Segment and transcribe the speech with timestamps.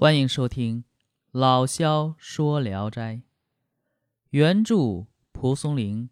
[0.00, 0.84] 欢迎收听
[1.32, 3.14] 《老萧说聊斋》，
[4.30, 6.08] 原著蒲松龄，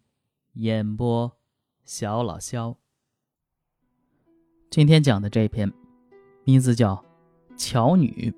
[0.55, 1.37] 演播
[1.85, 2.75] 小老萧。
[4.69, 5.71] 今天讲的这篇
[6.43, 7.01] 名字叫
[7.57, 8.33] 《乔女》。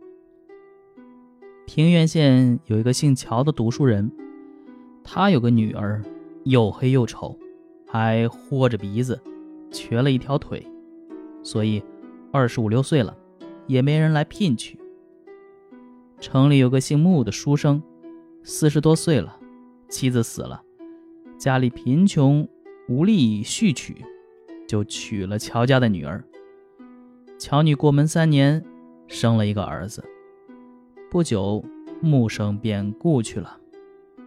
[1.66, 4.11] 平原县有一个姓乔的读书人，
[5.04, 6.04] 他有个女儿，
[6.43, 7.36] 又黑又丑，
[7.88, 9.20] 还豁着鼻子，
[9.71, 10.63] 瘸了一条腿，
[11.43, 11.84] 所以
[12.31, 13.18] 二十五六岁了，
[13.66, 14.77] 也没人来聘娶。
[16.20, 17.81] 城里有个姓穆的书生，
[18.44, 19.39] 四十多岁了，
[19.88, 20.61] 妻子死了，
[21.38, 22.45] 家里贫穷
[22.89, 24.03] 无力续娶，
[24.67, 26.21] 就娶了乔家的女儿。
[27.38, 28.61] 乔女过门三年，
[29.08, 30.03] 生了一个儿子。
[31.09, 31.63] 不久，
[32.02, 33.58] 穆生便故去了，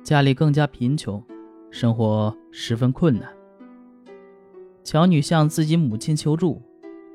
[0.03, 1.23] 家里更加贫穷，
[1.71, 3.31] 生活十分困难。
[4.83, 6.63] 乔女向自己母亲求助，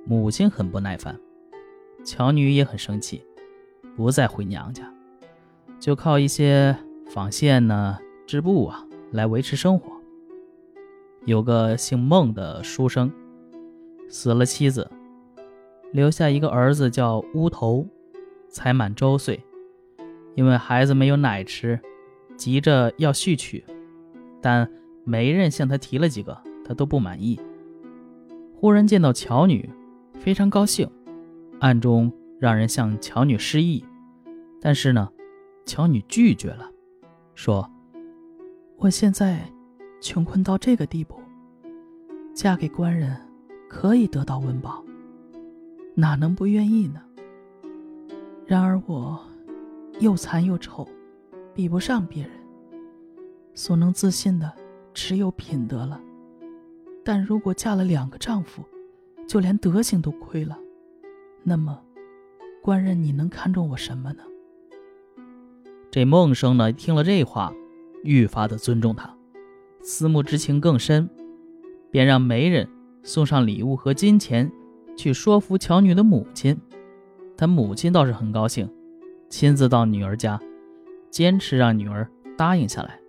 [0.06, 1.20] 母亲很不耐烦，
[2.06, 3.24] 乔女也很生气。
[3.98, 4.94] 不再回娘家，
[5.80, 6.78] 就靠一些
[7.08, 9.92] 纺线呢、织布啊来维持生活。
[11.26, 13.12] 有个姓孟的书生，
[14.08, 14.88] 死了妻子，
[15.92, 17.88] 留下一个儿子叫乌头，
[18.48, 19.44] 才满周岁。
[20.36, 21.80] 因为孩子没有奶吃，
[22.36, 23.66] 急着要续娶，
[24.40, 24.70] 但
[25.04, 27.40] 媒人向他提了几个，他都不满意。
[28.54, 29.68] 忽然见到乔女，
[30.14, 30.88] 非常高兴，
[31.60, 32.14] 暗中。
[32.40, 33.84] 让人向乔女示意，
[34.62, 35.12] 但是呢，
[35.66, 36.70] 乔女拒绝了，
[37.34, 37.68] 说
[38.78, 39.40] ：“我现在
[40.00, 41.20] 穷困到这个地步，
[42.36, 43.20] 嫁给官人
[43.68, 44.86] 可以得到温饱，
[45.96, 47.02] 哪能不愿意呢？
[48.46, 49.20] 然而我
[50.00, 50.88] 又残又丑，
[51.56, 52.32] 比不上别人，
[53.56, 54.54] 所能自信的
[54.94, 56.00] 只有品德了。
[57.04, 58.64] 但如果嫁了两个丈夫，
[59.28, 60.60] 就连德行都亏了，
[61.42, 61.82] 那么……”
[62.68, 64.24] 官人，你能看中我什么呢？
[65.90, 67.54] 这孟生呢，听了这话，
[68.04, 69.16] 愈发的尊重他，
[69.82, 71.10] 思慕之情更深，
[71.90, 72.68] 便让媒人
[73.04, 74.52] 送上礼物和金钱，
[74.98, 76.60] 去说服乔女的母亲。
[77.38, 78.70] 他母亲倒是很高兴，
[79.30, 80.38] 亲自到女儿家，
[81.10, 82.06] 坚持让女儿
[82.38, 83.00] 答应下来。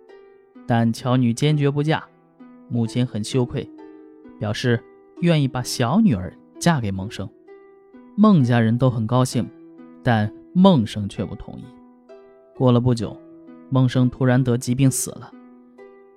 [0.65, 2.01] 但乔女坚决不嫁，
[2.69, 3.69] 母亲很羞愧，
[4.39, 4.81] 表示
[5.19, 7.29] 愿意把小女儿嫁给孟生。
[8.21, 9.49] 孟家人都很高兴，
[10.03, 11.63] 但孟生却不同意。
[12.53, 13.15] 过了不久，
[13.69, 15.31] 孟生突然得疾病死了。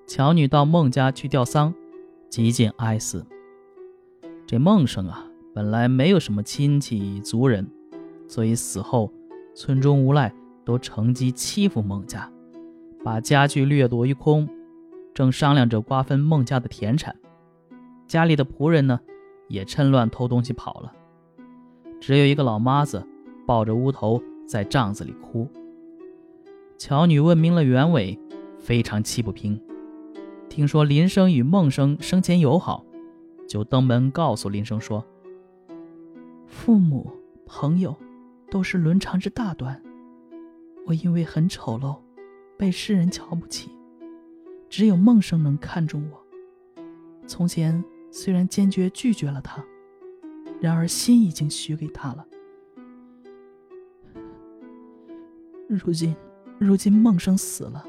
[0.05, 1.73] 乔女到孟家去吊丧，
[2.29, 3.25] 极尽哀思。
[4.49, 5.25] 这孟生啊，
[5.55, 7.71] 本来没有什么亲戚族人，
[8.27, 9.13] 所以死后
[9.55, 10.35] 村中无赖
[10.65, 12.29] 都乘机欺负孟家，
[13.05, 14.49] 把家具掠夺一空，
[15.15, 17.15] 正商量着瓜分孟家的田产。
[18.09, 18.99] 家里的仆人呢，
[19.47, 20.93] 也趁乱偷东西跑了。
[22.03, 23.07] 只有一个老妈子
[23.47, 25.49] 抱着乌头在帐子里哭。
[26.77, 28.19] 乔女问明了原委，
[28.59, 29.59] 非常气不平。
[30.49, 32.85] 听说林生与孟生生前友好，
[33.47, 35.07] 就登门告诉林生说
[36.45, 37.09] ：“父母
[37.47, 37.95] 朋友
[38.51, 39.81] 都是伦常之大端，
[40.87, 41.97] 我因为很丑陋，
[42.59, 43.71] 被世人瞧不起。
[44.69, 46.83] 只有孟生能看中我。
[47.29, 49.65] 从前虽然坚决拒绝了他。”
[50.63, 52.25] 然而心已经许给他了。
[55.69, 56.15] 如今，
[56.57, 57.85] 如今孟生死了，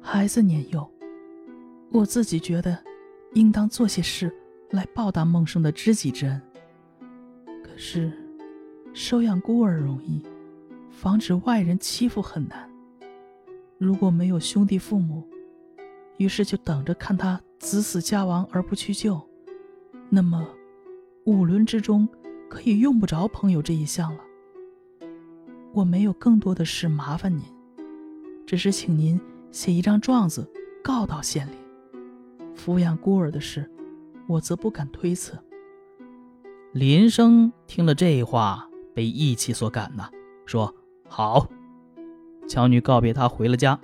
[0.00, 0.90] 孩子年幼，
[1.92, 2.76] 我自己觉得，
[3.34, 4.34] 应当做些事
[4.70, 6.42] 来报答孟生的知己之恩。
[7.62, 8.12] 可是，
[8.92, 10.20] 收养孤儿容易，
[10.90, 12.68] 防止外人欺负很难。
[13.78, 15.22] 如果没有兄弟父母，
[16.16, 19.24] 于是就等着看他子死家亡而不去救，
[20.10, 20.44] 那么。
[21.26, 22.06] 五伦之中，
[22.50, 24.20] 可以用不着朋友这一项了。
[25.72, 27.42] 我没有更多的事麻烦您，
[28.46, 29.18] 只是请您
[29.50, 30.46] 写一张状子，
[30.82, 31.52] 告到县里。
[32.54, 33.70] 抚养孤儿的事，
[34.26, 35.32] 我则不敢推辞。
[36.72, 40.10] 林生听了这话，被义气所感呐，
[40.44, 40.74] 说
[41.08, 41.48] ：“好。”
[42.46, 43.80] 乔女告别他回了家。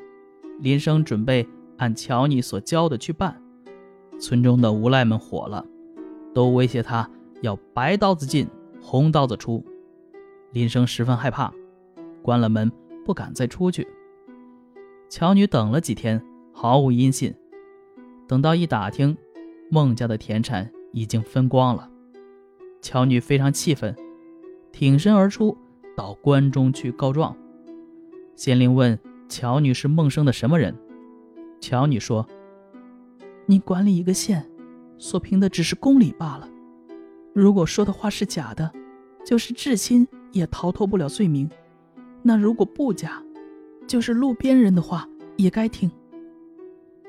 [0.59, 1.49] 林生准备
[1.79, 3.41] 按乔女所教的去办。
[4.21, 5.65] 村中的无赖们火了，
[6.35, 7.09] 都威胁他。
[7.43, 8.47] 要白刀子进，
[8.81, 9.65] 红刀子出。
[10.53, 11.53] 林生十分害怕，
[12.23, 12.71] 关了门，
[13.05, 13.87] 不敢再出去。
[15.09, 16.23] 乔女等了几天，
[16.53, 17.35] 毫无音信。
[18.27, 19.17] 等到一打听，
[19.71, 21.89] 孟家的田产已经分光了。
[22.81, 23.95] 乔女非常气愤，
[24.73, 25.57] 挺身而出，
[25.97, 27.37] 到关中去告状。
[28.35, 28.99] 县令问
[29.29, 30.75] 乔女是孟生的什么人？
[31.61, 32.27] 乔女说
[33.47, 34.49] ：“你管理一个县，
[34.97, 36.49] 所凭的只是公理罢了。”
[37.33, 38.71] 如果说的话是假的，
[39.25, 41.49] 就是至亲也逃脱不了罪名。
[42.23, 43.23] 那如果不假，
[43.87, 45.91] 就是路边人的话也该听。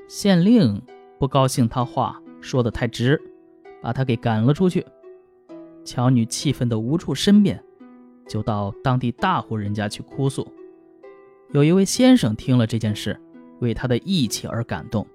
[0.07, 0.81] 县令
[1.19, 3.21] 不高兴，他话说的太直，
[3.81, 4.85] 把他给赶了出去。
[5.83, 7.63] 乔女气愤得无处申辩，
[8.27, 10.47] 就到当地大户人家去哭诉。
[11.51, 13.19] 有一位先生听了这件事，
[13.59, 15.05] 为他的义气而感动，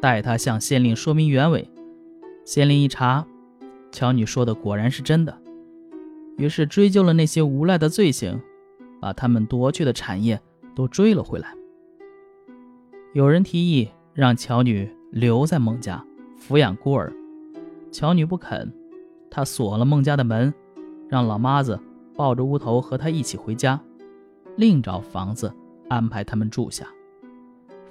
[0.00, 1.70] 代他向县令说明原委。
[2.44, 3.26] 县令一查，
[3.90, 5.38] 乔女说的果然是真的，
[6.36, 8.40] 于是追究了那些无赖的罪行。
[9.00, 10.40] 把他们夺去的产业
[10.74, 11.54] 都追了回来。
[13.12, 16.04] 有人提议让乔女留在孟家
[16.36, 17.12] 抚养孤儿，
[17.92, 18.72] 乔女不肯，
[19.30, 20.52] 她锁了孟家的门，
[21.08, 21.78] 让老妈子
[22.16, 23.80] 抱着乌头和她一起回家，
[24.56, 25.54] 另找房子
[25.88, 26.84] 安排他们住下。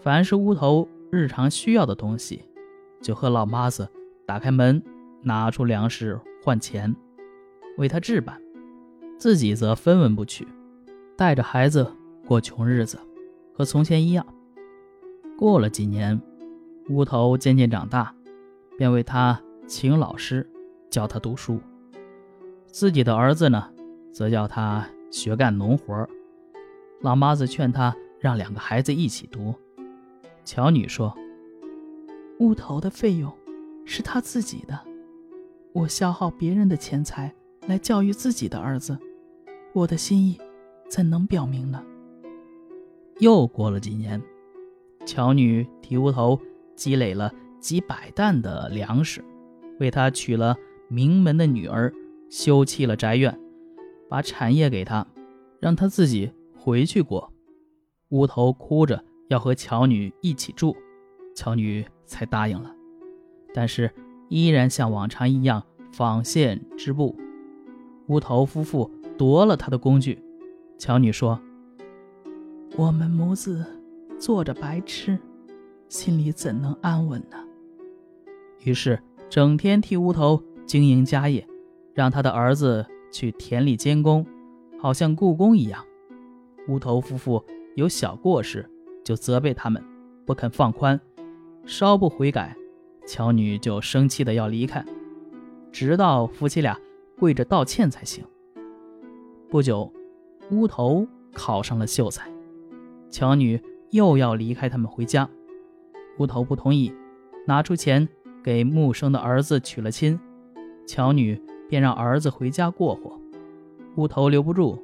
[0.01, 2.44] 凡是乌头日常需要的东西，
[3.01, 3.88] 就和老妈子
[4.25, 4.83] 打开门，
[5.27, 6.95] 拿出粮食换钱，
[7.77, 8.41] 为他置办，
[9.19, 10.47] 自己则分文不取。
[11.15, 11.91] 带着孩子
[12.25, 12.97] 过穷日子，
[13.53, 14.25] 和从前一样。
[15.38, 16.19] 过了几年，
[16.89, 18.13] 乌头渐渐长大，
[18.77, 20.50] 便为他请老师
[20.89, 21.59] 教他读书。
[22.65, 23.69] 自己的儿子呢，
[24.12, 26.07] 则叫他学干农活。
[27.01, 29.53] 老妈子劝他让两个孩子一起读。
[30.45, 31.15] 乔女说
[32.39, 33.31] ：“乌头的费用
[33.85, 34.80] 是他自己的，
[35.77, 37.31] 我消耗别人的钱财
[37.68, 38.97] 来教育自己的儿子，
[39.74, 40.39] 我的心意。”
[40.89, 41.83] 怎能表明呢？
[43.19, 44.19] 又过了几年，
[45.06, 46.39] 乔女替乌头
[46.75, 47.29] 积累了
[47.59, 49.21] 几百担的粮食，
[49.81, 50.56] 为他娶了
[50.88, 51.94] 名门的女儿，
[52.30, 53.38] 修葺了宅院，
[54.09, 55.06] 把产业给他，
[55.59, 57.33] 让他自己回去过。
[58.12, 60.73] 乌头哭着要和乔女一起住，
[61.35, 62.73] 乔女才答应了，
[63.53, 63.94] 但是
[64.29, 67.15] 依然像往常一样纺线织布。
[68.07, 70.21] 乌头夫妇夺了他的工具。
[70.77, 71.39] 乔女说
[72.77, 73.65] ：“我们母子
[74.19, 75.18] 坐着白吃，
[75.89, 77.38] 心里怎能安稳呢？”
[78.63, 81.47] 于是整天替乌头经营家业，
[81.94, 84.25] 让他的儿子去田里监工，
[84.77, 85.83] 好像雇工一样。
[86.68, 87.44] 乌头夫妇
[87.75, 88.69] 有小过失，
[89.03, 89.83] 就责备他们，
[90.25, 91.00] 不肯放宽，
[91.65, 92.56] 稍不悔改，
[93.07, 94.86] 乔女就生气的要离开，
[95.71, 96.77] 直到夫妻俩
[97.18, 98.24] 跪着道歉才行。
[99.50, 99.92] 不久。
[100.50, 102.31] 乌头考上了秀才，
[103.09, 105.30] 乔女又要离开他们回家，
[106.19, 106.89] 乌头不同意，
[107.45, 108.07] 拿出钱
[108.42, 110.18] 给木生的儿子娶了亲，
[110.88, 111.38] 乔女
[111.68, 113.19] 便让儿子回家过活。
[113.98, 114.81] 乌头留不住，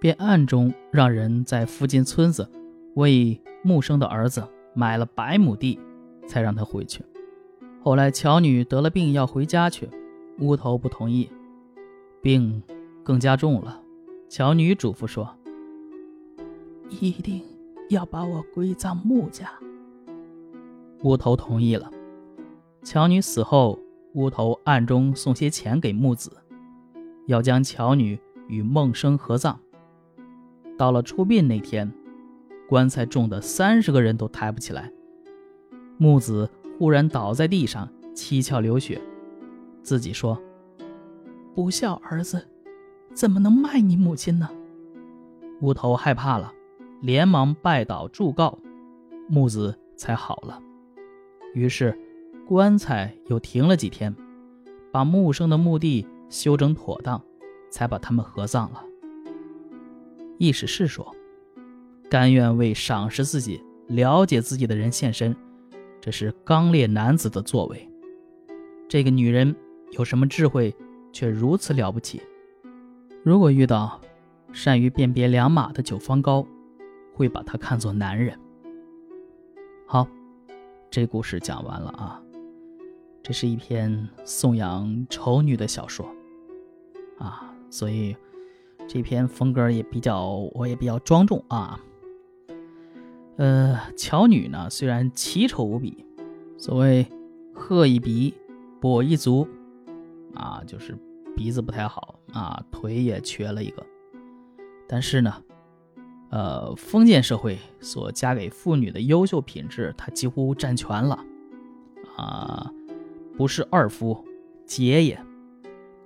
[0.00, 2.50] 便暗中让人在附近村子
[2.96, 4.42] 为木生的儿子
[4.74, 5.78] 买了百亩地，
[6.26, 7.00] 才让他回去。
[7.86, 9.88] 后来乔女得了病要回家去，
[10.40, 11.30] 乌头不同意，
[12.20, 12.60] 病
[13.04, 13.80] 更加重了。
[14.28, 15.32] 乔女嘱咐说
[16.90, 17.40] ：“一定
[17.88, 19.48] 要把我归葬穆家。”
[21.04, 21.88] 乌头同意了。
[22.82, 23.78] 乔女死后，
[24.14, 26.32] 乌头暗中送些钱给木子，
[27.26, 28.18] 要将乔女
[28.48, 29.56] 与孟生合葬。
[30.76, 31.88] 到了出殡那天，
[32.68, 34.90] 棺材重的三十个人都抬不起来。
[35.98, 39.00] 木子忽然倒在地上，七窍流血，
[39.82, 40.40] 自己说
[41.54, 42.46] ：“不孝儿子。”
[43.14, 44.50] 怎么能卖你母亲呢？
[45.62, 46.52] 乌头害怕了，
[47.00, 48.58] 连忙拜倒祝告，
[49.26, 50.60] 木子才好了。
[51.54, 51.98] 于是
[52.46, 54.14] 棺材又停了几天，
[54.92, 57.22] 把木生的墓地修整妥当，
[57.70, 58.84] 才把他们合葬了。
[60.36, 61.16] 意思是说，
[62.10, 65.34] 甘愿为赏识自己、了解自己的人献身，
[66.06, 67.90] 这是刚烈男子的作为。
[68.88, 69.52] 这个女人
[69.90, 70.72] 有什么智慧，
[71.12, 72.22] 却如此了不起？
[73.24, 74.00] 如果遇到
[74.52, 76.46] 善于辨别良马的九方高，
[77.12, 78.38] 会把他看作男人。
[79.84, 80.06] 好，
[80.92, 82.22] 这故事讲完了啊。
[83.20, 86.08] 这是一篇颂扬丑女的小说
[87.18, 88.16] 啊，所以
[88.86, 91.80] 这篇风格也比较，我也比较庄重啊。
[93.36, 96.04] 呃，巧女呢，虽然奇丑无比，
[96.58, 97.06] 所谓
[97.54, 98.34] 鹤一鼻，
[98.80, 99.46] 跛一足
[100.34, 100.96] 啊，就是。
[101.36, 103.84] 鼻子不太好啊，腿也瘸了一个。
[104.88, 105.42] 但是呢，
[106.30, 111.22] 呃，封建社会所加给妇女的优秀品质，她几乎占全了
[112.16, 112.72] 啊！
[113.36, 114.24] 不是二夫，
[114.64, 115.18] 节也；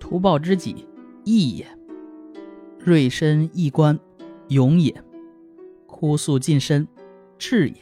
[0.00, 0.84] 图报知己，
[1.22, 1.64] 义也；
[2.80, 3.96] 锐身义官，
[4.48, 4.92] 勇也；
[5.86, 6.88] 哭诉近身，
[7.40, 7.74] 智也；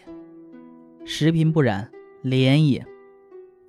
[1.05, 1.91] 食贫不染，
[2.23, 2.81] 廉也；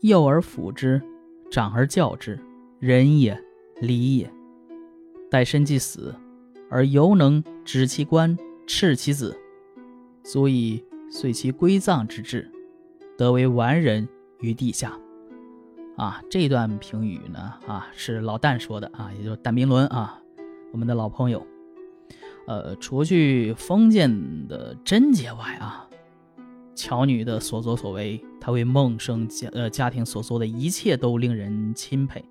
[0.02, 1.02] 幼而抚之，
[1.50, 2.40] 长而教之，
[2.80, 3.38] 仁也。
[3.82, 4.30] 礼也，
[5.32, 6.14] 待身既死，
[6.70, 9.34] 而犹能指其冠，赤其子，
[10.22, 12.52] 足以遂其归葬之志，
[13.18, 14.06] 得为完人
[14.42, 15.00] 于地下。
[15.96, 20.22] 啊，这段评语呢，啊，是老旦说的啊，也就是旦冰伦啊，
[20.74, 21.48] 我们的老朋友。
[22.50, 25.88] 呃，除去封建的贞洁外啊，
[26.74, 32.26] 乔女的所作所为，她为孟生家呃家庭所做的一切都令人钦佩，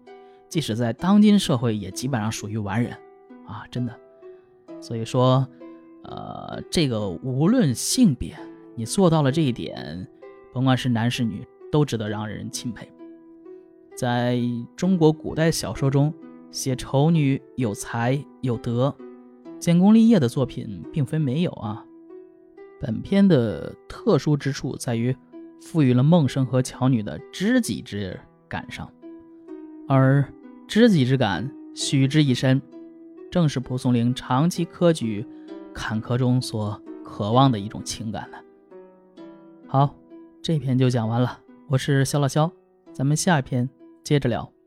[0.48, 2.92] 即使在当今社会，也基本上属于完人
[3.46, 3.94] 啊，真的。
[4.80, 5.46] 所以说，
[6.02, 8.36] 呃，这个无论性别，
[8.74, 10.04] 你做到了这一点，
[10.52, 12.90] 甭管是男是女，都值得让人钦佩。
[13.96, 14.40] 在
[14.74, 16.12] 中国古代小说中，
[16.50, 18.92] 写丑女有才有德、
[19.58, 21.84] 建功立业的作品并非没有啊。
[22.80, 25.16] 本片的特殊之处在于
[25.60, 28.90] 赋予了孟生和乔女的知己之感上，
[29.88, 30.24] 而
[30.66, 32.62] 知己之感许之以身，
[33.30, 35.26] 正是蒲松龄长期科举
[35.74, 38.38] 坎坷中所渴望的一种情感呢。
[39.66, 39.94] 好，
[40.40, 42.50] 这篇就讲完了，我是肖老肖，
[42.92, 43.68] 咱们下一篇。
[44.04, 44.57] 接着聊。